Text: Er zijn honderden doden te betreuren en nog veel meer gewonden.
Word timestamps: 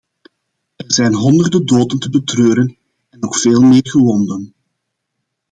Er 0.77 0.91
zijn 0.93 1.13
honderden 1.13 1.65
doden 1.65 1.99
te 1.99 2.09
betreuren 2.09 2.77
en 3.09 3.19
nog 3.19 3.39
veel 3.39 3.61
meer 3.61 3.89
gewonden. 3.89 4.53